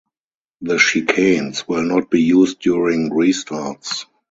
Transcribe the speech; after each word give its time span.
The 0.61 0.77
chicanes 0.79 1.67
will 1.67 1.83
not 1.83 2.09
be 2.09 2.23
used 2.23 2.59
during 2.59 3.11
restarts. 3.11 4.05